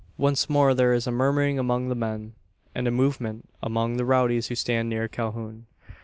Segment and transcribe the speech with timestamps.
[0.17, 2.33] Once more there is a murmuring among the men,
[2.73, 5.67] and a movement among the rowdies who stand near Calhoun.